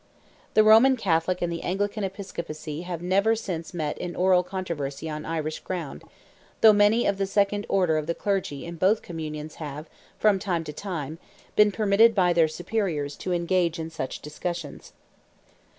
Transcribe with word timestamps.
The 0.55 0.63
Roman 0.63 0.97
Catholic 0.97 1.43
and 1.43 1.53
the 1.53 1.61
Anglican 1.61 2.03
Episcopacy 2.03 2.81
have 2.85 3.03
never 3.03 3.35
since 3.35 3.71
met 3.71 3.99
in 3.99 4.15
oral 4.15 4.41
controversy 4.41 5.07
on 5.07 5.27
Irish 5.27 5.59
ground, 5.59 6.03
though 6.61 6.73
many 6.73 7.05
of 7.05 7.19
the 7.19 7.27
second 7.27 7.67
order 7.69 7.99
of 7.99 8.07
the 8.07 8.15
clergy 8.15 8.65
in 8.65 8.77
both 8.77 9.03
communions 9.03 9.57
have, 9.61 9.87
from 10.17 10.39
time 10.39 10.63
to 10.63 10.73
time, 10.73 11.19
been 11.55 11.71
permitted 11.71 12.15
by 12.15 12.33
their 12.33 12.47
superiors 12.47 13.15
to 13.17 13.31
engage 13.31 13.77
in 13.77 13.91
such 13.91 14.21
discussions. 14.23 14.93